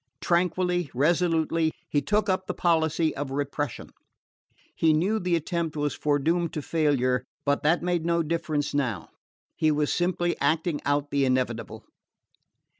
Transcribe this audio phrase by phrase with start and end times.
[0.19, 3.91] Tranquilly, resolutely, he took up the policy of repression.
[4.73, 9.09] He knew the attempt was foredoomed to failure, but that made no difference now:
[9.55, 11.85] he was simply acting out the inevitable.